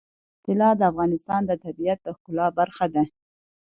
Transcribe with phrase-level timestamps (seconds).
[0.45, 3.03] طلا د افغانستان د طبیعت د ښکلا برخه ده.